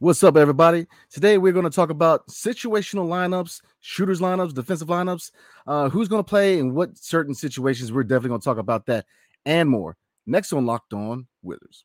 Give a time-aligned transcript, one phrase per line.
[0.00, 0.86] What's up, everybody?
[1.10, 5.32] Today we're going to talk about situational lineups, shooters lineups, defensive lineups,
[5.66, 7.90] uh, who's going to play in what certain situations.
[7.90, 9.06] We're definitely going to talk about that
[9.44, 9.96] and more.
[10.24, 11.84] Next on Locked On Wizards.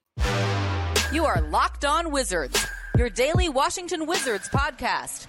[1.11, 5.25] You are Locked On Wizards, your daily Washington Wizards podcast.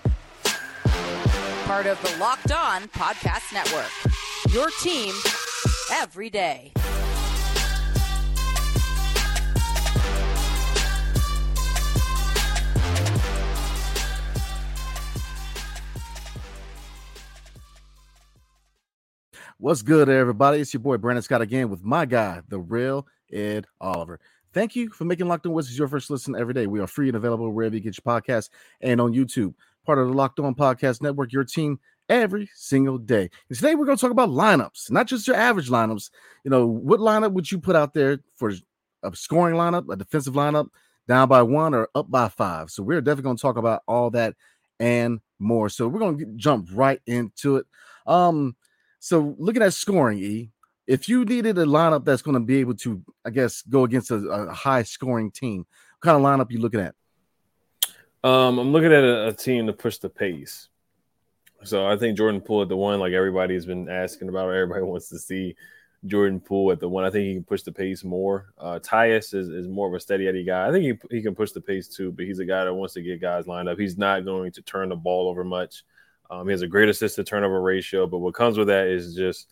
[1.65, 4.53] Part of the Locked On Podcast Network.
[4.53, 5.15] Your team
[5.91, 6.75] every day.
[19.65, 20.61] What's good, everybody?
[20.61, 24.21] It's your boy Brandon Scott again with my guy, the real Ed Oliver.
[24.53, 26.67] Thank you for making Locked On Wizards your first listen every day.
[26.67, 28.51] We are free and available wherever you get your podcast
[28.83, 29.55] and on YouTube.
[29.87, 33.31] Part of the Locked On Podcast Network, your team every single day.
[33.49, 36.11] And today we're going to talk about lineups, not just your average lineups.
[36.45, 38.53] You know, what lineup would you put out there for
[39.03, 40.69] a scoring lineup, a defensive lineup,
[41.09, 42.69] down by one or up by five?
[42.69, 44.35] So we're definitely going to talk about all that
[44.79, 45.71] and more.
[45.71, 47.67] So we're going to jump right into it.
[48.07, 48.57] Um,
[49.05, 50.51] so looking at scoring, E,
[50.87, 54.11] if you needed a lineup that's going to be able to, I guess, go against
[54.11, 55.67] a, a high scoring team,
[55.99, 56.95] what kind of lineup you looking at?
[58.27, 60.71] Um, I'm looking at a, a, team to push the pace.
[61.65, 65.11] So I think Jordan Poole at the one, like everybody's been asking about, everybody wants
[65.11, 65.55] to see
[66.07, 67.05] Jordan Poole at the one.
[67.05, 68.55] I think he can push the pace more.
[68.57, 70.67] Uh, Tyus is, is more of a steady Eddie guy.
[70.67, 72.95] I think he, he can push the pace too, but he's a guy that wants
[72.95, 73.79] to get guys lined up.
[73.79, 75.85] He's not going to turn the ball over much.
[76.31, 79.15] Um, he has a great assist to turnover ratio, but what comes with that is
[79.15, 79.49] just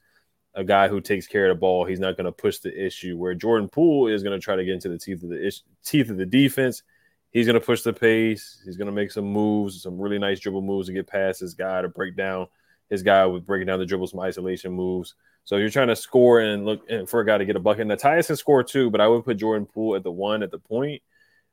[0.54, 1.84] a guy who takes care of the ball.
[1.84, 3.16] He's not going to push the issue.
[3.16, 5.62] Where Jordan Poole is going to try to get into the teeth of the ish,
[5.84, 6.82] teeth of the defense.
[7.30, 8.60] He's going to push the pace.
[8.64, 11.54] He's going to make some moves, some really nice dribble moves to get past his
[11.54, 12.46] guy to break down
[12.90, 15.14] his guy with breaking down the dribble, some isolation moves.
[15.44, 17.86] So you're trying to score and look for a guy to get a bucket.
[17.86, 20.50] Now Tyus can score too, but I would put Jordan Poole at the one at
[20.50, 21.02] the point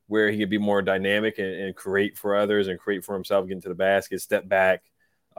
[0.07, 3.47] where he could be more dynamic and, and create for others and create for himself,
[3.47, 4.83] get into the basket, step back,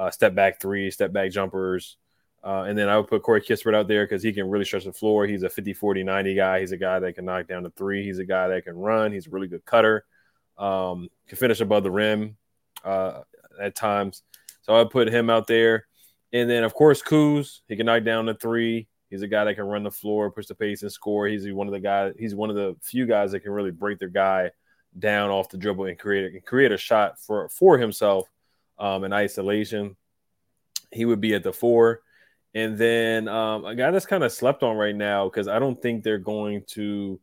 [0.01, 1.99] uh, step back three, step back jumpers.
[2.43, 4.85] Uh, and then I would put Corey Kispert out there because he can really stretch
[4.85, 5.27] the floor.
[5.27, 6.61] He's a 50, 40, 90 guy.
[6.61, 8.03] He's a guy that can knock down the three.
[8.03, 9.13] He's a guy that can run.
[9.13, 10.07] He's a really good cutter.
[10.57, 12.39] Um, can finish above the rim
[12.83, 13.21] uh,
[13.61, 14.23] at times.
[14.63, 15.87] So I put him out there.
[16.33, 17.61] And then, of course, Kuz.
[17.69, 18.89] He can knock down the three.
[19.11, 21.27] He's a guy that can run the floor, push the pace, and score.
[21.27, 22.15] He's one of the guys.
[22.19, 24.51] He's one of the few guys that can really break their guy
[24.99, 28.29] down off the dribble and create and create a shot for for himself
[28.81, 29.97] um, in isolation.
[30.91, 32.01] He would be at the four.
[32.55, 35.81] And then um, a guy that's kind of slept on right now because I don't
[35.81, 37.21] think they're going to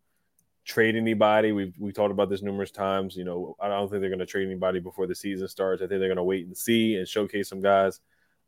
[0.64, 1.52] trade anybody.
[1.52, 3.18] We've we talked about this numerous times.
[3.18, 5.82] You know, I don't think they're going to trade anybody before the season starts.
[5.82, 8.00] I think they're going to wait and see and showcase some guys.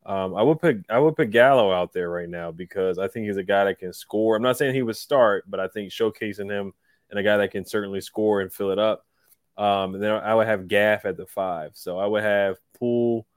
[0.06, 3.26] Um, I would put I would put Gallo out there right now because I think
[3.26, 4.38] he's a guy that can score.
[4.38, 6.74] I'm not saying he would start, but I think showcasing him
[7.10, 9.06] and a guy that can certainly score and fill it up.
[9.60, 11.72] Um, and then I would have Gaff at the five.
[11.74, 13.28] So I would have Poole,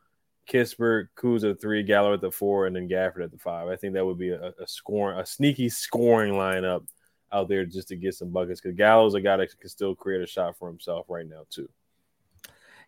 [0.48, 3.66] Kispert, Kuz at three, Gallo at the four, and then Gafford at the five.
[3.66, 6.86] I think that would be a, a scoring, a sneaky scoring lineup
[7.32, 10.22] out there just to get some buckets because Gallo's a guy that can still create
[10.22, 11.68] a shot for himself right now too.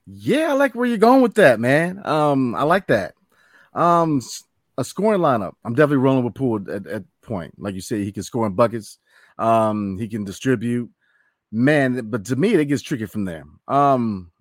[0.06, 2.06] Yeah, I like where you're going with that, man.
[2.06, 3.14] Um, I like that.
[3.72, 4.20] Um,
[4.78, 5.54] a scoring lineup.
[5.64, 7.54] I'm definitely rolling with Poole at, at point.
[7.58, 8.98] Like you said, he can score in buckets.
[9.38, 10.90] Um, he can distribute
[11.54, 13.44] man, but to me, it gets tricky from there.
[13.68, 14.32] Um,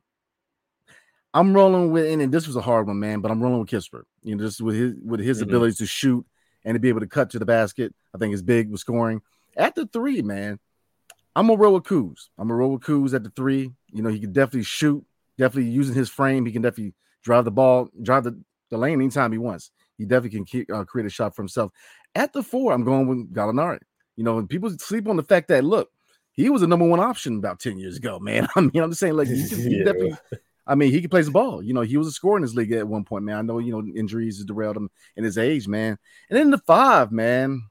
[1.34, 4.04] I'm rolling with, and this was a hard one, man, but I'm rolling with Kispert.
[4.24, 5.50] You know, just with his with his mm-hmm.
[5.50, 6.26] ability to shoot
[6.66, 9.22] and to be able to cut to the basket, I think is big with scoring.
[9.56, 10.60] At the three, man,
[11.36, 12.30] I'm gonna roll with Kuz.
[12.38, 13.72] I'm gonna roll with Kuz at the three.
[13.92, 15.06] You know, he can definitely shoot,
[15.38, 16.46] definitely using his frame.
[16.46, 16.94] He can definitely
[17.24, 19.72] drive the ball, drive the, the lane anytime he wants.
[19.98, 21.72] He definitely can keep, uh, create a shot for himself.
[22.16, 23.80] At the four, I'm going with Gallinari.
[24.16, 25.90] You know, people sleep on the fact that look,
[26.34, 28.48] he was a number one option about 10 years ago, man.
[28.56, 29.86] I mean, I'm just saying, like, he, can, he yeah.
[29.86, 30.18] definitely,
[30.66, 31.62] I mean, he can play the ball.
[31.62, 33.38] You know, he was a scorer in this league at one point, man.
[33.38, 35.98] I know, you know, injuries derailed him in his age, man.
[36.30, 37.64] And then the five, man,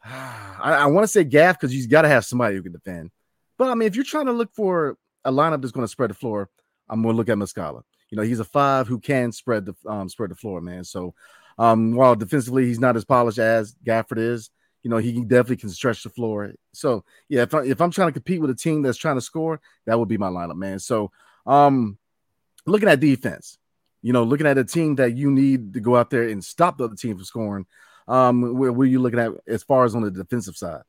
[0.04, 3.10] I, I want to say Gaff because he's got to have somebody who can defend.
[3.58, 6.10] But I mean, if you're trying to look for a lineup that's going to spread
[6.10, 6.48] the floor,
[6.88, 7.82] I'm going to look at Muscala.
[8.10, 10.84] You know, he's a five who can spread the um, spread the floor, man.
[10.84, 11.14] So,
[11.58, 14.50] um, while defensively he's not as polished as Gafford is,
[14.82, 16.52] you know, he definitely can stretch the floor.
[16.72, 19.20] So yeah, if, I, if I'm trying to compete with a team that's trying to
[19.20, 20.78] score, that would be my lineup, man.
[20.78, 21.10] So
[21.46, 21.98] um
[22.66, 23.58] looking at defense,
[24.02, 26.78] you know, looking at a team that you need to go out there and stop
[26.78, 27.66] the other team from scoring.
[28.06, 30.82] Um, where were you looking at as far as on the defensive side?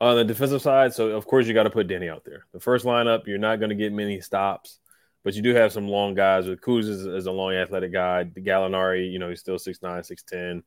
[0.00, 2.46] On the defensive side, so of course you got to put Deni out there.
[2.52, 4.78] The first lineup, you're not going to get many stops,
[5.24, 6.46] but you do have some long guys.
[6.46, 8.22] With Kuz is, is a long athletic guy.
[8.22, 10.62] The Gallinari, you know, he's still six nine, six ten.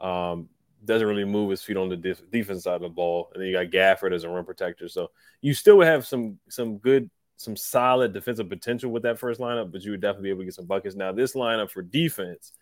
[0.00, 0.48] Um,
[0.84, 3.48] doesn't really move his feet on the def- defense side of the ball, and then
[3.48, 4.88] you got Gafford as a rim protector.
[4.88, 9.40] So you still would have some some good some solid defensive potential with that first
[9.40, 10.96] lineup, but you would definitely be able to get some buckets.
[10.96, 12.52] Now, this lineup for defense,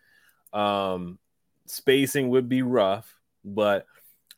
[0.53, 1.19] um,
[1.67, 3.87] spacing would be rough, but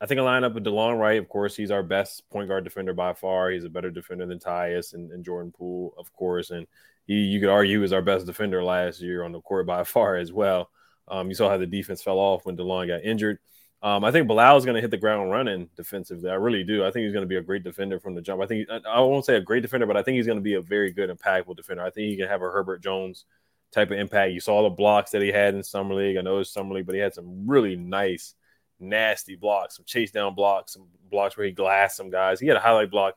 [0.00, 2.92] I think a lineup with DeLon Wright, of course, he's our best point guard defender
[2.92, 3.50] by far.
[3.50, 6.66] He's a better defender than Tyus and, and Jordan Poole, of course, and
[7.06, 10.16] he you could argue is our best defender last year on the court by far
[10.16, 10.70] as well.
[11.08, 13.38] Um, you saw how the defense fell off when DeLon got injured.
[13.82, 16.30] Um, I think Bilal is going to hit the ground running defensively.
[16.30, 16.84] I really do.
[16.84, 18.42] I think he's going to be a great defender from the jump.
[18.42, 20.54] I think I won't say a great defender, but I think he's going to be
[20.54, 21.82] a very good, impactful defender.
[21.82, 23.26] I think he can have a Herbert Jones
[23.72, 24.32] type of impact.
[24.32, 26.16] You saw the blocks that he had in summer league.
[26.16, 28.34] I know it's summer league, but he had some really nice,
[28.80, 32.40] nasty blocks, some chase down blocks, some blocks where he glassed some guys.
[32.40, 33.14] He had a highlight block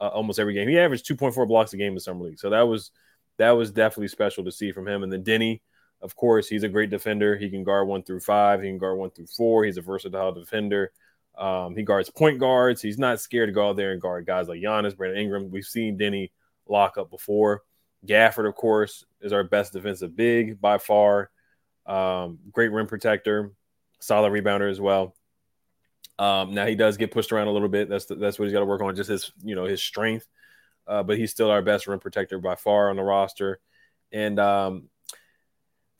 [0.00, 0.68] uh, almost every game.
[0.68, 2.90] He averaged 2.4 blocks a game in summer league, so that was
[3.38, 5.02] that was definitely special to see from him.
[5.02, 5.60] And then Deni
[6.04, 7.34] of course, he's a great defender.
[7.34, 8.60] He can guard one through five.
[8.60, 9.64] He can guard one through four.
[9.64, 10.92] He's a versatile defender.
[11.36, 12.82] Um, he guards point guards.
[12.82, 15.50] He's not scared to go out there and guard guys like Giannis, Brandon Ingram.
[15.50, 16.30] We've seen Deni
[16.68, 17.62] lock up before.
[18.06, 21.30] Gafford, of course, is our best defensive big by far.
[21.86, 23.52] Um, great rim protector,
[24.00, 25.14] solid rebounder as well.
[26.18, 27.88] Um, now he does get pushed around a little bit.
[27.88, 30.28] That's the, that's what he's got to work on, just his you know his strength.
[30.86, 33.58] Uh, but he's still our best rim protector by far on the roster.
[34.12, 34.90] And um,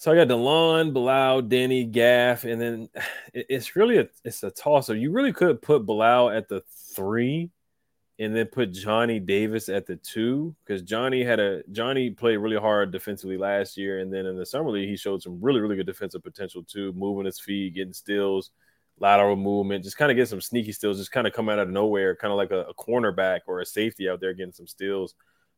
[0.05, 2.91] so I got Delon, Bilal, Deni, Gaff, and then
[3.33, 4.97] it's really a it's a toss up.
[4.97, 6.63] You really could put Bilal at the
[6.95, 7.51] three,
[8.19, 12.59] and then put Johnny Davis at the two because Johnny had a Johnny played really
[12.59, 15.77] hard defensively last year, and then in the summer league he showed some really really
[15.77, 18.51] good defensive potential too, moving his feet, getting steals,
[18.99, 21.71] lateral movement, just kind of get some sneaky steals, just kind of come out of
[21.71, 25.15] nowhere, kind of like a, a cornerback or a safety out there getting some steals.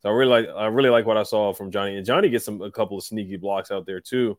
[0.07, 1.97] So I really like I really like what I saw from Johnny.
[1.97, 4.39] And Johnny gets some a couple of sneaky blocks out there too.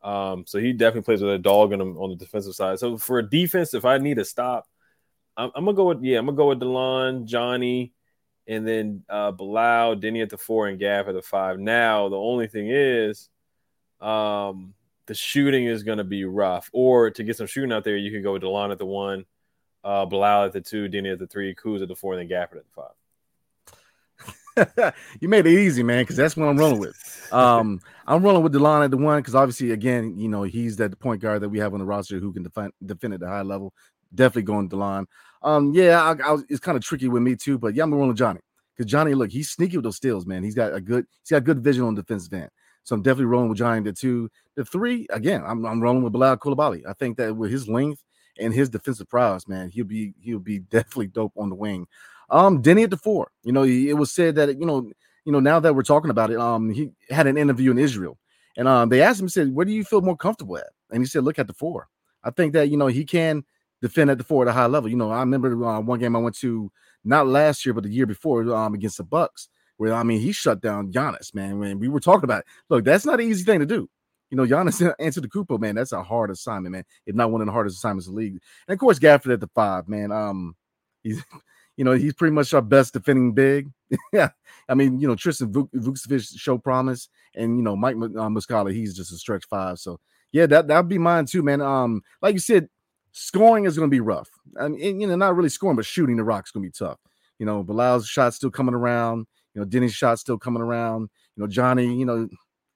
[0.00, 2.78] Um, so he definitely plays with a dog on him on the defensive side.
[2.78, 4.68] So for a defense, if I need a stop,
[5.36, 7.94] I'm, I'm gonna go with yeah, I'm gonna go with Delon, Johnny,
[8.46, 11.58] and then uh Bilal, Deni at the four, and Gaff at the five.
[11.58, 13.28] Now the only thing is,
[14.00, 14.72] um,
[15.06, 16.70] the shooting is gonna be rough.
[16.72, 19.24] Or to get some shooting out there, you could go with Delon at the one,
[19.82, 22.38] uh, Bilal at the two, Deni at the three, Kuz at the four, and then
[22.38, 22.92] Gafford at the five.
[25.20, 27.28] you made it easy, man, because that's what I'm rolling with.
[27.32, 30.98] Um, I'm rolling with Delon at the one because obviously, again, you know, he's that
[30.98, 33.42] point guard that we have on the roster who can defend defend at the high
[33.42, 33.72] level.
[34.14, 35.06] Definitely going Delon.
[35.42, 38.08] Um, yeah, I, I, it's kind of tricky with me too, but yeah, I'm rolling
[38.08, 38.40] with Johnny
[38.76, 40.42] because Johnny, look, he's sneaky with those steals, man.
[40.42, 42.50] He's got a good, he's got good vision on defensive end.
[42.84, 44.30] So I'm definitely rolling with Johnny the two.
[44.54, 46.82] The three, again, I'm, I'm rolling with Bilal Coulibaly.
[46.88, 48.02] I think that with his length
[48.38, 51.86] and his defensive prowess, man, he'll be he'll be definitely dope on the wing.
[52.30, 53.30] Um, Deni at the four.
[53.42, 54.90] You know, it was said that you know,
[55.24, 58.18] you know, now that we're talking about it, um, he had an interview in Israel,
[58.56, 61.06] and um, they asked him, said, "Where do you feel more comfortable at?" And he
[61.06, 61.88] said, "Look at the four.
[62.24, 63.44] I think that you know he can
[63.80, 64.90] defend at the four at a high level.
[64.90, 66.70] You know, I remember uh, one game I went to
[67.04, 70.32] not last year, but the year before, um, against the Bucks, where I mean he
[70.32, 71.58] shut down Giannis, man.
[71.58, 73.88] When we were talking about it, look, that's not an easy thing to do.
[74.30, 76.84] You know, Giannis Antetokounmpo, man, that's a hard assignment, man.
[77.06, 78.38] If not one of the hardest assignments in the league.
[78.66, 80.12] And of course, Gafford at the five, man.
[80.12, 80.54] Um,
[81.02, 81.22] he's
[81.78, 83.70] you know, he's pretty much our best defending big.
[84.12, 84.30] yeah,
[84.68, 88.74] I mean, you know, Tristan Vuk- Vukcevic show promise, and you know, Mike uh, Muscala,
[88.74, 89.78] he's just a stretch five.
[89.78, 90.00] So
[90.32, 91.62] yeah, that that'd be mine too, man.
[91.62, 92.68] Um, like you said,
[93.12, 94.28] scoring is going to be rough.
[94.60, 96.72] I mean, you know, not really scoring, but shooting the rock is going to be
[96.72, 96.98] tough.
[97.38, 99.28] You know, Bilal's shot still coming around.
[99.54, 101.02] You know, Deni's shot still coming around.
[101.36, 102.28] You know, Johnny, you know,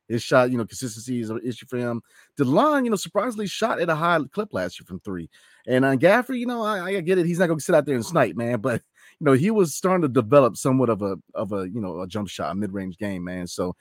[0.08, 2.02] his shot, you know, consistency is an issue for him.
[2.38, 5.28] DeLon, you know, surprisingly shot at a high clip last year from three.
[5.66, 7.26] And on uh, Gafford, you know, I, I, get it.
[7.26, 8.60] He's not going to sit out there and snipe, man.
[8.60, 8.82] But
[9.24, 12.28] know, he was starting to develop somewhat of a of a you know a jump
[12.28, 13.46] shot, a mid range game, man.
[13.46, 13.76] So,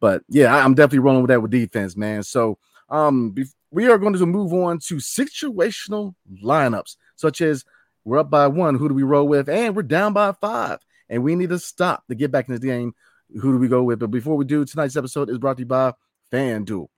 [0.00, 2.22] but yeah, I, am definitely rolling with that with defense, man.
[2.22, 3.34] So, um,
[3.70, 7.64] we are going to move on to situational lineups, such as
[8.04, 11.22] we're up by one, who do we roll with, and we're down by five, and
[11.22, 12.94] we need to stop to get back in the game.
[13.40, 13.98] Who do we go with?
[13.98, 15.92] But before we do, tonight's episode is brought to you by
[16.32, 16.88] FanDuel.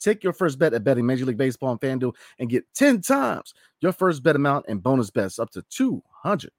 [0.00, 3.54] Take your first bet at betting Major League Baseball on FanDuel and get 10 times
[3.80, 6.50] your first bet amount and bonus bets up to 200 dollars.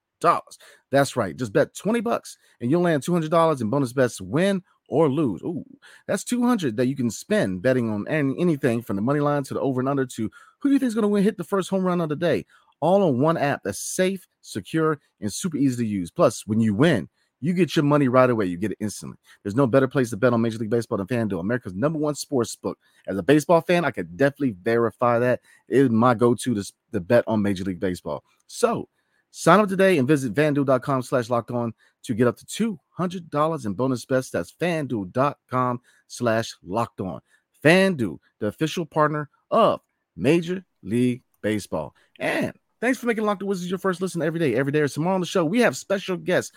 [0.92, 1.36] That's right.
[1.36, 5.42] Just bet 20 bucks and you'll land $200 in bonus bets win or lose.
[5.44, 5.66] Ooh,
[6.08, 9.54] that's 200 that you can spend betting on any, anything from the money line to
[9.54, 11.44] the over and under to who do you think is going to win hit the
[11.44, 12.46] first home run of the day.
[12.80, 16.12] All on one app that's safe, secure, and super easy to use.
[16.12, 17.08] Plus, when you win,
[17.44, 18.46] you get your money right away.
[18.46, 19.18] You get it instantly.
[19.44, 22.16] There's no better place to bet on Major League Baseball than FanDuel, America's number one
[22.16, 22.78] sports book.
[23.06, 25.42] As a baseball fan, I could definitely verify that.
[25.68, 28.24] It is my go-to to, to bet on Major League Baseball.
[28.48, 28.88] So
[29.36, 31.74] Sign up today and visit fanduel.com slash locked on
[32.04, 34.30] to get up to $200 in bonus bets.
[34.30, 37.20] That's fanduel.com slash locked on.
[37.64, 39.82] Fanduel, the official partner of
[40.16, 41.96] Major League Baseball.
[42.20, 44.54] And thanks for making Locked On Wizards your first listen every day.
[44.54, 46.54] Every day or tomorrow on the show, we have special guest,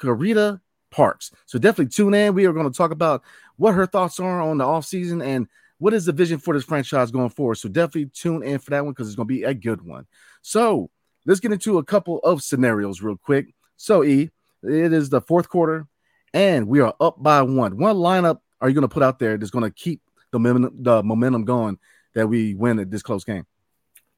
[0.00, 0.60] Karita
[0.92, 1.32] Parks.
[1.46, 2.34] So definitely tune in.
[2.34, 3.24] We are going to talk about
[3.56, 7.10] what her thoughts are on the offseason and what is the vision for this franchise
[7.10, 7.56] going forward.
[7.56, 10.06] So definitely tune in for that one because it's going to be a good one.
[10.42, 10.90] So
[11.26, 13.54] let's get into a couple of scenarios real quick.
[13.76, 14.30] So, E,
[14.62, 15.86] it is the fourth quarter
[16.34, 17.78] and we are up by one.
[17.78, 20.02] What lineup are you going to put out there that's going to keep
[20.32, 21.78] the momentum, the momentum going
[22.14, 23.46] that we win at this close game?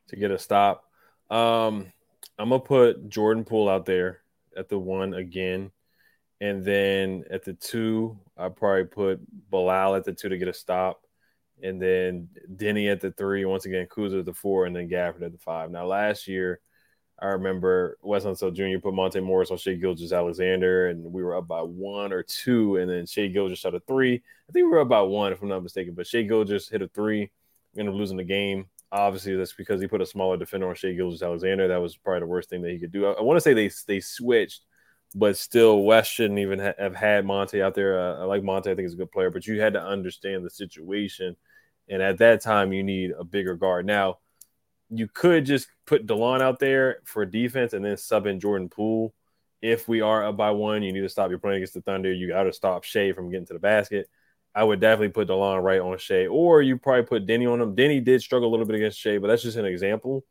[0.09, 0.85] To get a stop.
[1.31, 1.93] Um,
[2.39, 4.21] I'm going to put Jordan Poole out there
[4.57, 5.71] at the one again.
[6.41, 9.21] And then at the two, I probably put
[9.51, 11.03] Bilal at the two to get a stop.
[11.63, 13.45] And then Deni at the three.
[13.45, 15.71] Once again, Kuzma at the four, and then Gafford at the five.
[15.71, 16.61] Now, last year,
[17.19, 18.79] I remember Wes Unseld Jr.
[18.79, 22.91] put Monte Morris on Shai Gilgeous-Alexander, and we were up by one or two, and
[22.91, 24.17] then Shai Gilgeous shot a three.
[24.17, 26.83] I think we were up by one, if I'm not mistaken, but Shai Gilgeous hit
[26.83, 27.31] a three,
[27.77, 28.67] ended up losing the game.
[28.93, 31.69] Obviously, that's because he put a smaller defender on Shai Gilgeous-Alexander.
[31.69, 33.07] That was probably the worst thing that he could do.
[33.07, 34.67] I, I want to say they they switched,
[35.15, 37.99] but still, Wes shouldn't even ha- have had Monte out there.
[37.99, 40.45] Uh, I like Monte; I think he's a good player, but you had to understand
[40.45, 41.35] the situation,
[41.89, 43.87] and at that time, you need a bigger guard.
[43.87, 44.19] Now
[44.91, 49.15] you could just put Delon out there for defense and then sub in Jordan Poole.
[49.63, 52.13] If we are up by one, you need to stop your playing against the Thunder.
[52.13, 54.09] You got to stop Shai from getting to the basket.
[54.55, 57.77] I would definitely put Delon right on Shai, or you probably put Deni on him.
[57.77, 60.25] Deni did struggle a little bit against Shai, but that's just an example.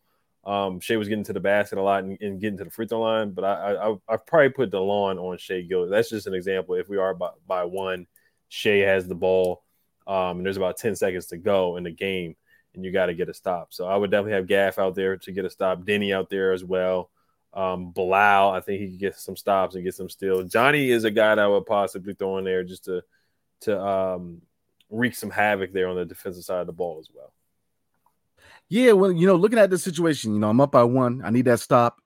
[0.46, 2.88] Um, Shai was getting to the basket a lot and, and getting to the free
[2.88, 5.92] throw line, but I, I I probably put Delon on Shai Gilgeous.
[5.92, 6.76] That's just an example.
[6.76, 8.06] If we are by, by one,
[8.50, 9.64] Shai has the ball,
[10.06, 12.36] um, and there's about ten seconds to go in the game
[12.76, 13.74] and you got to get a stop.
[13.74, 15.82] So I would definitely have Gaff out there to get a stop.
[15.82, 17.10] Deni out there as well.
[17.54, 20.52] Um, Bilal, I think he could get some stops and get some steals.
[20.52, 23.02] Johnny is a guy that I would possibly throw in there just to
[23.62, 24.42] to um,
[24.90, 27.32] wreak some havoc there on the defensive side of the ball as well.
[28.68, 31.22] Yeah, well, you know, looking at the situation, you know, I'm up by one.
[31.24, 32.02] I need that stop.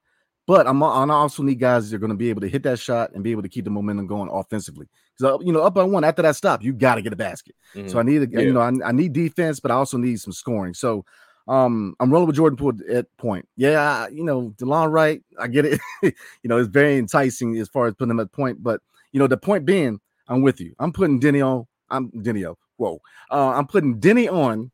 [0.46, 2.80] But I'm I also need guys that are going to be able to hit that
[2.80, 4.88] shot and be able to keep the momentum going offensively.
[5.22, 7.54] Uh, you know, up by one after that stop, you got to get a basket.
[7.74, 7.88] Mm-hmm.
[7.88, 8.40] So I need, a, yeah.
[8.40, 10.74] you know, I, I, need defense, but I also need some scoring.
[10.74, 11.04] So
[11.48, 13.48] um, I'm rolling with Jordan Poole at point.
[13.56, 15.80] Yeah, I, you know, Delon Wright, I get it.
[16.02, 16.12] you
[16.44, 18.62] know, it's very enticing as far as putting him at point.
[18.62, 18.80] But
[19.12, 20.74] you know, the point being, I'm with you.
[20.78, 21.66] I'm putting Deni on.
[21.90, 22.54] I'm Deni.
[22.76, 23.00] Whoa,
[23.30, 24.70] uh, I'm putting Deni on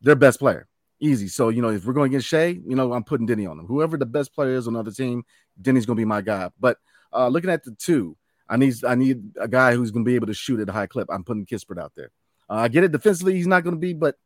[0.00, 0.66] their best player
[1.00, 1.28] easy.
[1.28, 3.66] So, you know, if we're going against Shai, you know, I'm putting Deni on him.
[3.66, 5.24] Whoever the best player is on the other team,
[5.60, 6.50] Deni's gonna be my guy.
[6.58, 6.78] But
[7.12, 8.16] uh looking at the two,
[8.48, 10.86] I need I need a guy who's gonna be able to shoot at a high
[10.86, 11.08] clip.
[11.10, 12.10] I'm putting Kispert out there.
[12.48, 14.16] Uh, I get it defensively, he's not gonna be, but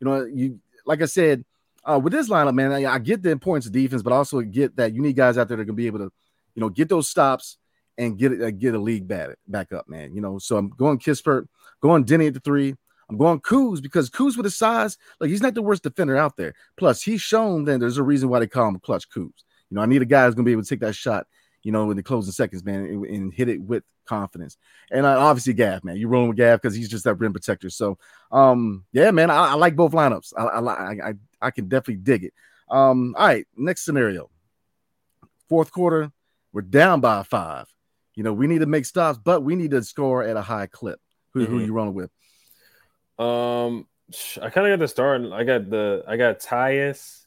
[0.00, 1.44] you know, you like I said,
[1.84, 4.76] uh, with this lineup, man, I, I get the importance of defense, but also get
[4.76, 6.12] that you need guys out there that can be able to,
[6.54, 7.58] you know, get those stops
[7.96, 10.14] and get uh, get a league back back up, man.
[10.14, 11.46] You know, so I'm going Kispert,
[11.80, 12.74] going Deni at the three,
[13.08, 16.36] I'm going Kuz because Kuz with his size, like he's not the worst defender out
[16.36, 16.54] there.
[16.76, 19.32] Plus, he's shown that there's a reason why they call him Clutch Kuz.
[19.70, 21.26] You know, I need a guy who's gonna be able to take that shot,
[21.62, 24.56] you know, in the closing seconds, man, and, and hit it with confidence.
[24.90, 27.70] And uh, obviously, Gaff, man, you're rolling with Gaff because he's just that rim protector.
[27.70, 27.98] So,
[28.32, 30.32] um, yeah, man, I, I like both lineups.
[30.36, 32.34] I, I, I, I can definitely dig it.
[32.70, 34.30] Um, all right, next scenario.
[35.48, 36.12] Fourth quarter,
[36.52, 37.66] we're down by five.
[38.14, 40.66] You know, we need to make stops, but we need to score at a high
[40.66, 41.00] clip.
[41.34, 41.52] Who, mm-hmm.
[41.52, 42.10] who you rolling with?
[43.18, 43.86] Um,
[44.40, 45.22] I kind of got the start.
[45.32, 47.26] I got the I got Tyus,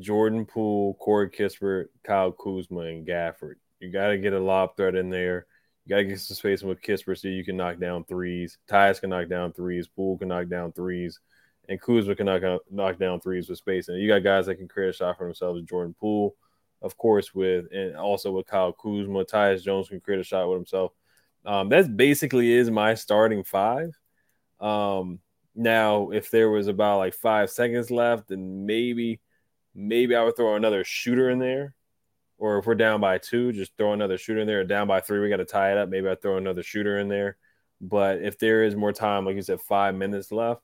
[0.00, 3.54] Jordan Poole, Corey Kispert, Kyle Kuzma, and Gafford.
[3.78, 5.46] You got to get a lob threat in there.
[5.84, 8.58] You got to get some spacing with Kispert so you can knock down threes.
[8.68, 9.88] Tyus can knock down threes.
[9.88, 11.20] Poole can knock down threes.
[11.68, 13.88] And Kuzma can knock, knock down threes with space.
[13.88, 15.62] And you got guys that can create a shot for themselves.
[15.62, 16.34] Jordan Poole,
[16.82, 19.24] of course, with and also with Kyle Kuzma.
[19.24, 20.92] Tyus Jones can create a shot with himself.
[21.44, 23.96] Um, that basically is my starting five.
[24.60, 25.20] Um,
[25.54, 29.20] now, if there was about like five seconds left, then maybe,
[29.74, 31.74] maybe I would throw another shooter in there.
[32.38, 34.60] Or if we're down by two, just throw another shooter in there.
[34.60, 35.90] Or down by three, we got to tie it up.
[35.90, 37.36] Maybe I throw another shooter in there.
[37.80, 40.62] But if there is more time, like you said, five minutes left,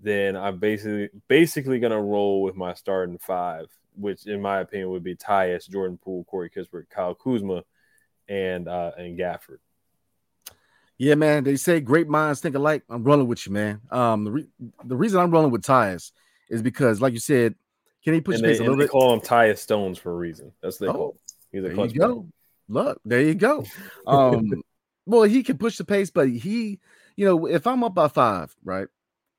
[0.00, 5.02] then I'm basically basically gonna roll with my starting five, which in my opinion would
[5.02, 7.64] be Tyus, Jordan Poole, Corey Kispert, Kyle Kuzma,
[8.28, 9.58] and uh, and Gafford.
[10.98, 11.44] Yeah, man.
[11.44, 12.82] They say great minds think alike.
[12.88, 13.80] I'm rolling with you, man.
[13.90, 14.48] Um, the, re-
[14.84, 16.10] the reason I'm rolling with Tyus
[16.50, 17.54] is because, like you said,
[18.04, 18.90] can he push and they, a little bit?
[18.90, 20.52] call him Tyus Stones for a reason.
[20.62, 21.16] That's the oh,
[21.52, 22.28] He's a there you go.
[22.68, 23.64] Look, there you go.
[24.06, 24.62] Um,
[25.06, 26.80] well, he can push the pace, but he,
[27.16, 28.88] you know, if I'm up by five, right,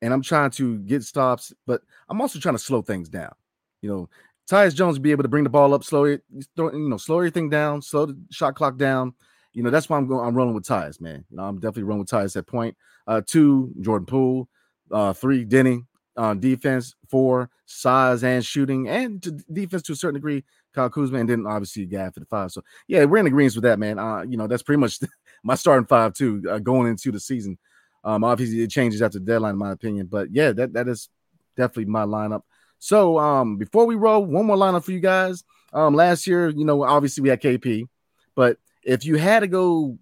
[0.02, 3.34] and I'm trying to get stops, but I'm also trying to slow things down.
[3.82, 4.10] You know,
[4.50, 7.50] Tyus Jones be able to bring the ball up, slow it, you know, slow everything
[7.50, 9.14] down, slow the shot clock down
[9.54, 10.26] you know, that's why I'm going.
[10.26, 11.26] I'm rolling with Tyus, man.
[11.30, 12.78] You know, I'm definitely rolling with Tyus at point.
[13.08, 14.48] Uh, two, Jordan Poole.
[14.92, 15.86] Uh, three, Deni.
[16.20, 21.18] Uh, defense, for size and shooting, and to defense to a certain degree, Kyle Kuzma,
[21.18, 22.52] and then obviously Gaff at the five.
[22.52, 23.98] So yeah, we're in agreement with that, man.
[23.98, 25.00] Uh, you know, that's pretty much
[25.44, 27.58] my starting five too, uh, going into the season.
[28.04, 31.08] Um, obviously it changes after the deadline, in my opinion, but yeah, that that is
[31.56, 32.42] definitely my lineup.
[32.80, 35.46] So um, before we roll, one more lineup for you guys.
[35.72, 37.88] Um, last year, you know, obviously we had KP,
[38.36, 39.98] but if you had to go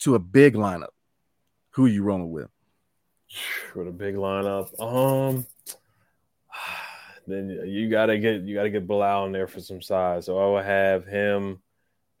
[0.00, 0.94] to a big lineup,
[1.70, 2.50] who you rolling with?
[3.74, 5.46] With a big lineup, um,
[7.26, 10.26] then you gotta get you gotta get Bilal in there for some size.
[10.26, 11.60] So I would have him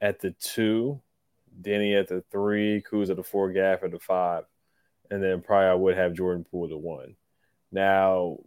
[0.00, 1.00] at the two,
[1.62, 4.44] Deni at the three, Kuz at the four, Gaff at the five,
[5.10, 7.16] and then probably I would have Jordan Poole the one.
[7.72, 8.38] Now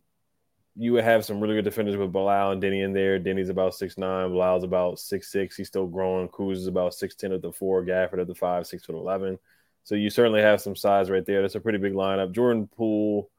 [0.76, 3.20] you would have some really good defenders with Bilal and Deni in there.
[3.20, 5.56] Deni's about six nine, Bilal's about six six.
[5.56, 6.28] He's still growing.
[6.28, 9.40] Kuz is about six ten at the four, Gafford at the five, six foot eleven.
[9.84, 11.42] So you certainly have some size right there.
[11.42, 12.32] That's a pretty big lineup.
[12.32, 13.30] Jordan Poole,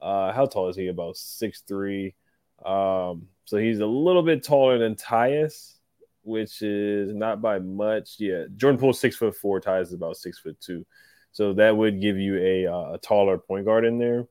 [0.00, 0.88] uh, how tall is he?
[0.88, 2.14] About six three.
[2.64, 5.74] Um, so he's a little bit taller than Tyus,
[6.22, 8.16] which is not by much.
[8.18, 9.60] Yeah, Jordan Poole six foot four.
[9.60, 10.86] Tyus is about six foot two.
[11.32, 14.26] So that would give you a, uh, a taller point guard in there.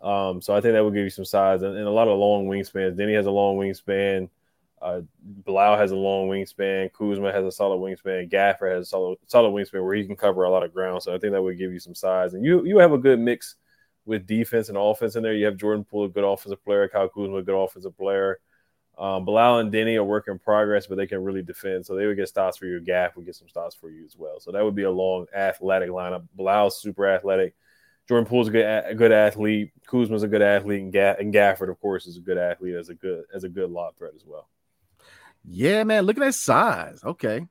[0.00, 2.18] Um, so I think that would give you some size and, and a lot of
[2.18, 2.96] long wingspans.
[2.96, 4.28] Deni has a long wingspan.
[4.84, 5.00] Uh,
[5.46, 6.92] Bilal has a long wingspan.
[6.92, 8.30] Kuzma has a solid wingspan.
[8.30, 11.02] Gafford has a solid, solid wingspan where he can cover a lot of ground.
[11.02, 12.34] So I think that would give you some size.
[12.34, 13.56] And you you have a good mix
[14.04, 15.32] with defense and offense in there.
[15.32, 16.86] You have Jordan Poole, a good offensive player.
[16.86, 18.40] Kyle Kuzma, a good offensive player.
[18.98, 21.86] Um, and Deni are work in progress, but they can really defend.
[21.86, 22.78] So they would get stops for you.
[22.80, 24.38] Gaff would get some stops for you as well.
[24.38, 26.28] So that would be a long, athletic lineup.
[26.36, 27.54] Bilal's super athletic.
[28.06, 29.72] Jordan Poole's a good, a good athlete.
[29.86, 32.94] Kuzma's a good athlete, and, and Gafford, of course, is a good athlete as a
[32.94, 34.50] good as a good lob threat as well.
[35.48, 36.04] Yeah, man.
[36.04, 37.00] Look at that size.
[37.04, 37.46] Okay.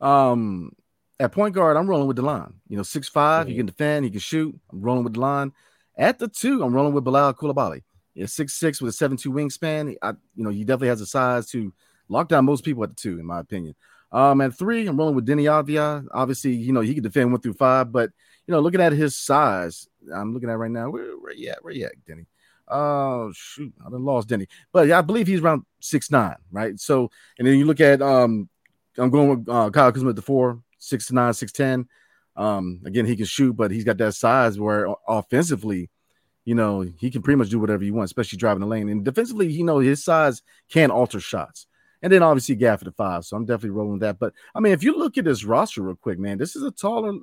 [0.00, 0.72] Um,
[1.20, 2.54] at point guard, I'm rolling with Delon.
[2.68, 3.50] You know, six five, mm-hmm.
[3.50, 4.58] he can defend, he can shoot.
[4.72, 5.52] I'm rolling with Delon.
[5.96, 7.82] At the two, I'm rolling with Bilal Coulibaly.
[8.14, 9.96] Yeah, six six with a seven two wingspan.
[10.00, 11.72] I, you know, he definitely has a size to
[12.08, 13.74] lock down most people at the two, in my opinion.
[14.12, 16.06] Um, at three, I'm rolling with Deni Avdija.
[16.12, 18.10] Obviously, you know, he can defend one through five, but
[18.46, 20.90] you know, looking at his size, I'm looking at right now.
[20.90, 21.62] Where, where you at?
[21.62, 22.26] Where you at, Deni?
[22.70, 26.78] Oh shoot, I done lost Deni, but I believe he's around six nine, right?
[26.78, 28.48] So, and then you look at um,
[28.98, 31.88] I'm going with uh, Kyle Kuzma at the four, six to nine, six ten.
[32.36, 35.90] Um, again, he can shoot, but he's got that size where offensively,
[36.44, 38.88] you know, he can pretty much do whatever you want, especially driving the lane.
[38.88, 41.66] And defensively, you know, his size can alter shots.
[42.00, 43.24] And then obviously Gaff at the five.
[43.24, 44.20] So I'm definitely rolling that.
[44.20, 46.70] But I mean, if you look at this roster real quick, man, this is a
[46.70, 47.18] taller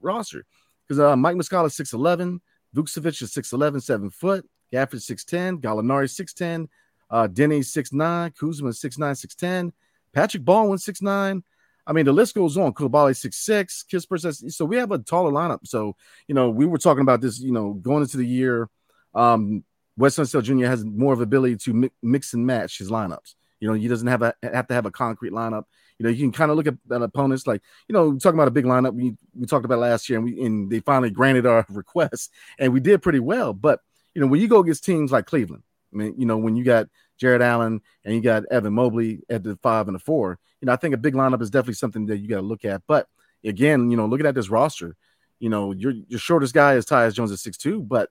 [0.00, 0.46] roster
[0.86, 2.40] because uh, Mike Muscala is 6'11,
[2.74, 6.68] Vukcevic is 6'11, 7 foot, Gafford 6'10, Gallinari 6'10,
[7.10, 9.72] uh, Deni 6'9, Kuzma 6'9, 6'10,
[10.12, 11.42] Patrick Baldwin 6'9.
[11.86, 12.72] I mean, the list goes on.
[12.72, 14.52] Coulibaly 6'6, Kispert.
[14.52, 15.60] So we have a taller lineup.
[15.64, 18.68] So, you know, we were talking about this, you know, going into the year.
[19.14, 19.64] Um,
[19.96, 20.66] Wes Jr.
[20.66, 23.34] has more of ability to mi- mix and match his lineups.
[23.60, 25.64] You know, he doesn't have a have to have a concrete lineup.
[25.98, 28.48] You know, you can kind of look at, at opponents like, you know, talking about
[28.48, 28.94] a big lineup.
[28.94, 32.72] We we talked about last year, and we and they finally granted our request, and
[32.72, 33.52] we did pretty well.
[33.52, 33.80] But
[34.14, 36.64] you know, when you go against teams like Cleveland, I mean, you know, when you
[36.64, 40.66] got Jarrett Allen and you got Evan Mobley at the five and the four, you
[40.66, 42.82] know, I think a big lineup is definitely something that you got to look at.
[42.86, 43.08] But
[43.44, 44.96] again, you know, looking at this roster,
[45.38, 48.10] you know, your your shortest guy is Tyus Jones at six two, but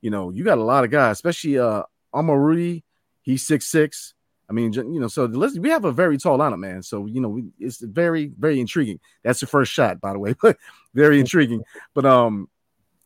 [0.00, 1.82] you know, you got a lot of guys, especially uh
[2.14, 2.82] Omoruyi,
[3.22, 4.14] he's six six.
[4.48, 6.82] I mean, you know, so listen, we have a very tall lineup, man.
[6.82, 8.98] So you know, we, it's very, very intriguing.
[9.22, 10.56] That's the first shot, by the way, but
[10.94, 11.62] very intriguing.
[11.94, 12.48] But um,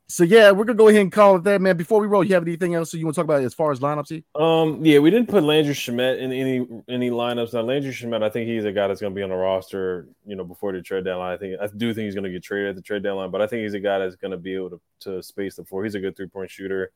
[0.08, 1.76] so yeah, we're gonna go ahead and call it that, man.
[1.76, 3.80] Before we roll, you have anything else you want to talk about as far as
[3.80, 4.08] lineups?
[4.08, 4.22] Here?
[4.34, 7.54] Um, yeah, we didn't put Landry Shamet in any any lineups.
[7.54, 10.36] Now, Landry Shamet, I think he's a guy that's gonna be on the roster, you
[10.36, 11.32] know, before the trade deadline.
[11.32, 13.46] I think I do think he's gonna get traded at the trade deadline, but I
[13.46, 15.84] think he's a guy that's gonna be able to, to space the floor.
[15.84, 16.92] He's a good three point shooter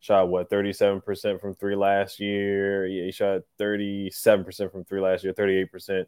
[0.00, 2.86] shot what 37% from three last year.
[2.86, 6.06] Yeah, he shot 37% from three last year, 38%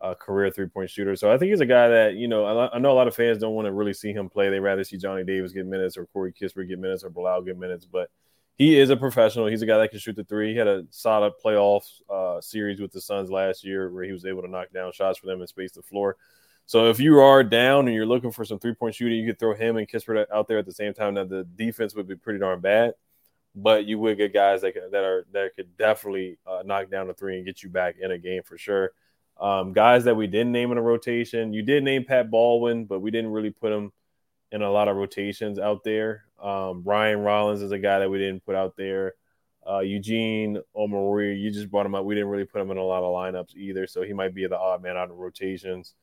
[0.00, 1.16] uh, career three point shooter.
[1.16, 3.14] So I think he's a guy that, you know, I, I know a lot of
[3.14, 4.50] fans don't want to really see him play.
[4.50, 7.58] They rather see Johnny Davis get minutes or Corey Kispert get minutes or Bilal get
[7.58, 7.86] minutes.
[7.86, 8.10] But
[8.56, 9.46] he is a professional.
[9.46, 10.52] He's a guy that can shoot the three.
[10.52, 14.24] He had a solid playoff uh, series with the Suns last year where he was
[14.24, 16.16] able to knock down shots for them and space the floor.
[16.66, 19.38] So if you are down and you're looking for some three point shooting, you could
[19.38, 21.14] throw him and Kispert out there at the same time.
[21.14, 22.94] Now the defense would be pretty darn bad
[23.54, 27.14] but you would get guys that that are that could definitely uh, knock down the
[27.14, 28.92] three and get you back in a game for sure.
[29.40, 33.00] Um, guys that we didn't name in a rotation, you did name Pat Baldwin, but
[33.00, 33.92] we didn't really put him
[34.52, 36.24] in a lot of rotations out there.
[36.40, 39.14] Um, Ryan Rollins is a guy that we didn't put out there.
[39.68, 42.04] Uh, Eugene Omoruyi, you just brought him up.
[42.04, 44.46] We didn't really put him in a lot of lineups either, so he might be
[44.46, 45.94] the odd man out of rotations.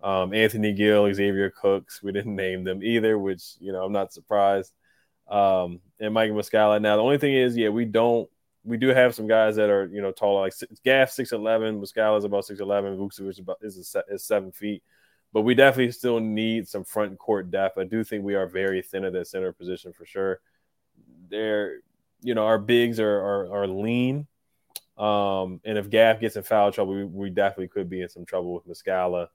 [0.00, 4.12] Um, Anthony Gill, Xavier Cooks, we didn't name them either, which you know I'm not
[4.12, 4.72] surprised
[5.28, 6.80] um, and Mike Muscala.
[6.80, 8.28] Now the only thing is, yeah, we don't
[8.64, 12.18] we do have some guys that are you know taller, like Gaff six eleven, Muscala
[12.18, 14.82] is about six eleven, Vukcevic is about is, a, is seven feet.
[15.32, 17.78] but we definitely still need some front court depth.
[17.78, 20.40] I do think we are very thin at that center position for sure.
[21.28, 21.80] There,
[22.20, 24.26] you know, our bigs are are, are lean.
[24.96, 28.24] Um, and if Gaff gets in foul trouble, we, we, definitely could be in some
[28.24, 29.28] trouble with Muscala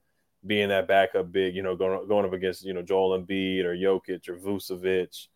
[0.45, 3.73] being that backup big, you know, going going up against, you know, Joel Embiid or
[3.73, 5.27] Jokic or Vucevic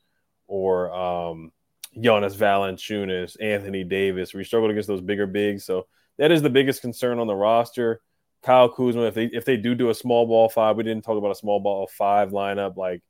[0.47, 1.51] or um
[1.99, 4.33] Jonas Valanciunas, Anthony Davis.
[4.33, 5.65] We struggled against those bigger bigs.
[5.65, 8.01] So that is the biggest concern on the roster.
[8.43, 11.17] Kyle Kuzma, if they if they do do a small ball five, we didn't talk
[11.17, 12.77] about a small ball five lineup.
[12.77, 13.01] Like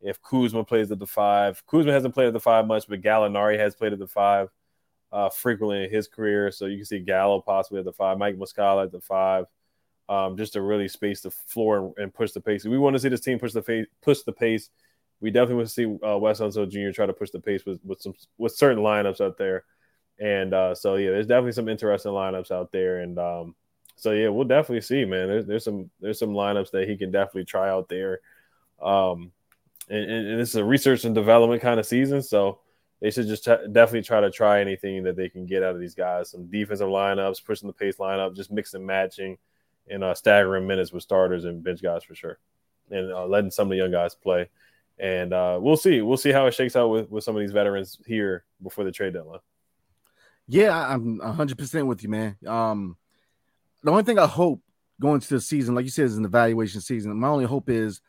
[0.00, 3.58] if Kuzma plays at the five, Kuzma hasn't played at the five much, but Gallinari
[3.58, 4.50] has played at the five
[5.10, 6.50] uh, frequently in his career.
[6.50, 9.46] So you can see Gallo possibly at the five, Mike Muscala at the five,
[10.08, 12.64] um, just to really space the floor and, and, push the pace.
[12.64, 13.86] We want to see this team push the pace.
[14.02, 14.70] Push the pace.
[15.24, 16.94] We definitely want to see uh, Wes Unseld Jr.
[16.94, 19.64] try to push the pace with, with some with certain lineups out there.
[20.20, 23.00] And uh, so yeah, there's definitely some interesting lineups out there.
[23.00, 23.54] And um,
[23.96, 25.28] so yeah, we'll definitely see, man.
[25.28, 28.20] There's there's some there's some lineups that he can definitely try out there.
[28.82, 29.32] Um,
[29.88, 32.58] and, and, this is a research and development kind of season, so
[33.00, 35.80] they should just t- definitely try to try anything that they can get out of
[35.80, 36.32] these guys.
[36.32, 39.38] Some defensive lineups, pushing the pace lineup, just mixing matching,
[39.88, 42.38] and uh, staggering minutes with starters and bench guys for sure,
[42.90, 44.50] and uh, letting some of the young guys play.
[44.98, 46.02] And uh, we'll see.
[46.02, 48.92] We'll see how it shakes out with, with some of these veterans here before the
[48.92, 49.40] trade deadline.
[50.46, 52.36] Yeah, I'm 100% with you, man.
[52.46, 52.96] Um,
[53.82, 54.60] the only thing I hope
[55.00, 57.16] going to the season, like you said, is an evaluation season.
[57.18, 58.00] My only hope is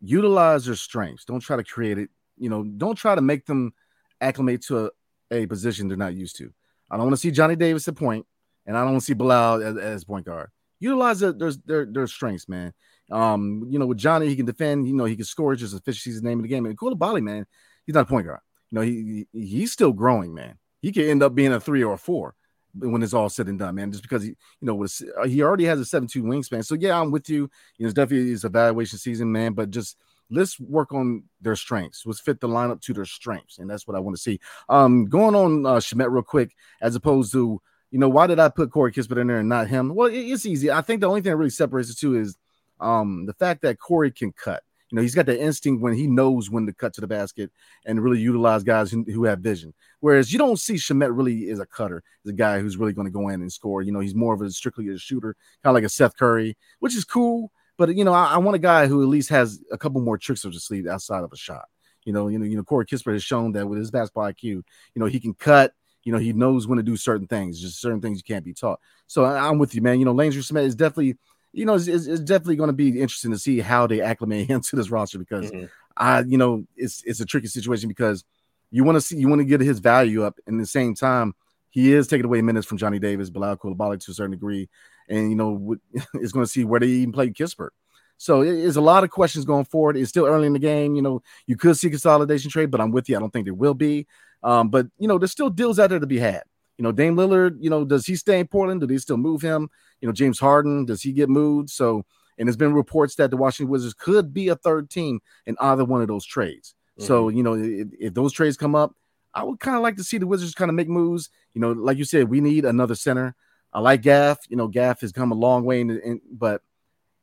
[0.00, 1.24] utilize their strengths.
[1.24, 2.10] Don't try to create it.
[2.38, 3.72] You know, don't try to make them
[4.20, 4.90] acclimate to a,
[5.30, 6.52] a position they're not used to.
[6.90, 8.26] I don't want to see Johnny Davis at point,
[8.66, 10.50] and I don't want to see Bilal as, as point guard.
[10.80, 12.72] Utilize their, their their strengths, man.
[13.10, 14.86] Um, you know, with Johnny, he can defend.
[14.86, 15.54] You know, he can score.
[15.56, 16.66] Just efficiency the name of the game.
[16.66, 17.46] And Coulibaly, man,
[17.86, 18.40] he's not a point guard.
[18.70, 20.58] You know, he, he he's still growing, man.
[20.80, 22.34] He could end up being a three or a four
[22.74, 23.90] when it's all said and done, man.
[23.90, 26.64] Just because he, you know, was he already has a seven two wingspan.
[26.64, 27.50] So yeah, I'm with you.
[27.76, 29.54] You know, it's definitely his evaluation season, man.
[29.54, 29.96] But just
[30.30, 32.04] let's work on their strengths.
[32.06, 34.40] Let's fit the lineup to their strengths, and that's what I want to see.
[34.68, 38.48] Um, going on uh, Shamet real quick, as opposed to you know, why did I
[38.48, 39.94] put Corey Kispert in there and not him?
[39.94, 40.70] Well, it's easy.
[40.70, 42.36] I think the only thing that really separates the two is
[42.80, 44.62] um, the fact that Corey can cut.
[44.90, 47.52] You know, he's got the instinct when he knows when to cut to the basket
[47.86, 49.72] and really utilize guys who, have vision.
[50.00, 53.06] Whereas you don't see Shamet really is a cutter, is a guy who's really going
[53.06, 53.82] to go in and score.
[53.82, 56.56] You know, he's more of a strictly a shooter, kind of like a Seth Curry,
[56.80, 57.52] which is cool.
[57.78, 60.18] But you know, I, I, want a guy who at least has a couple more
[60.18, 61.66] tricks up his sleeve outside of a shot.
[62.04, 64.42] You know, you know, you know, Corey Kispert has shown that with his basketball IQ,
[64.42, 64.64] you
[64.96, 65.72] know, he can cut.
[66.02, 67.60] You know, he knows when to do certain things.
[67.60, 68.80] Just certain things you can't be taught.
[69.06, 69.98] So I, am with you, man.
[69.98, 71.16] You know, Landry Shamet is definitely
[71.52, 74.60] you know, it's, it's, definitely going to be interesting to see how they acclimate him
[74.60, 75.66] to this roster because mm-hmm.
[75.96, 78.24] I, you know, it's it's a tricky situation because
[78.70, 80.94] you want to see you want to get his value up, and at the same
[80.94, 81.34] time,
[81.70, 84.68] he is taking away minutes from Johnny Davis, Bilal Coulibaly to a certain degree,
[85.08, 85.76] and you know,
[86.14, 87.70] it's going to see where they even play Kispert.
[88.16, 89.96] So it's a lot of questions going forward.
[89.96, 90.94] It's still early in the game.
[90.94, 93.16] You know, you could see consolidation trade, but I'm with you.
[93.16, 94.06] I don't think there will be.
[94.42, 96.42] Um, but you know, there's still deals out there to be had.
[96.80, 98.80] You know, Dame Lillard, you know, does he stay in Portland?
[98.80, 99.68] Do they still move him?
[100.00, 101.68] You know, James Harden, does he get moved?
[101.68, 102.06] So,
[102.38, 105.84] and there's been reports that the Washington Wizards could be a third team in either
[105.84, 106.74] one of those trades.
[106.98, 107.06] Mm-hmm.
[107.06, 108.94] So, you know, if, if, those trades come up,
[109.34, 111.28] I would kind of like to see the Wizards kind of make moves.
[111.52, 113.36] You know, like you said, we need another center.
[113.74, 114.38] I like Gaff.
[114.48, 116.62] You know, Gaff has come a long way, in, in, but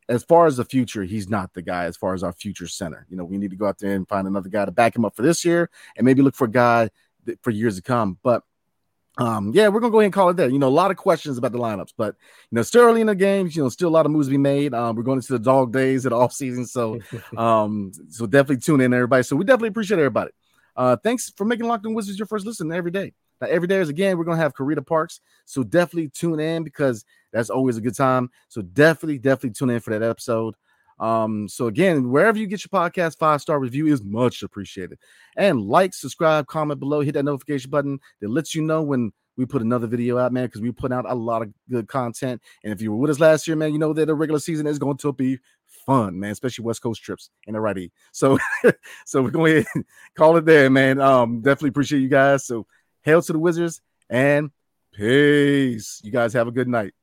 [0.08, 1.86] as far as the future, he's not the guy.
[1.86, 4.08] As far as our future center, you know, we need to go out there and
[4.08, 6.52] find another guy to back him up for this year, and maybe look for a
[6.52, 6.92] guy
[7.42, 8.20] for years to come.
[8.22, 8.44] But
[9.18, 10.50] um, yeah, we're gonna go ahead and call it there.
[10.50, 12.16] You know, a lot of questions about the lineups, but
[12.52, 14.32] you know, still early in the games, you know, still a lot of moves to
[14.32, 14.74] be made.
[14.74, 17.00] Um, we're going into the dog days of the off season, so
[17.38, 19.24] um, so definitely tune in, everybody.
[19.24, 20.32] So we definitely appreciate everybody.
[20.76, 23.14] Uh, thanks for making Locked On Wizards your first listen every day.
[23.42, 27.04] Now, every day is again, we're gonna have Karita Parks, so definitely tune in because
[27.34, 28.30] that's always a good time.
[28.50, 30.56] So definitely, definitely tune in for that episode.
[31.00, 35.00] Um, so again, wherever you get your podcast, five star review is much appreciated.
[35.36, 39.46] And like, subscribe, comment below, hit that notification button that lets you know when we
[39.46, 42.42] put another video out, man, because we put out a lot of good content.
[42.64, 44.66] And if you were with us last year, man, you know that the regular season
[44.66, 45.38] is going to be
[45.86, 47.92] fun, man, especially West Coast trips and the righty.
[48.12, 48.40] So,
[49.06, 49.84] so we're going to
[50.18, 51.00] call it there, man.
[51.00, 52.46] Um, definitely appreciate you guys.
[52.46, 52.66] So,
[53.04, 54.50] hail to the Wizards and
[54.94, 56.02] peace.
[56.04, 56.94] You guys have a good night.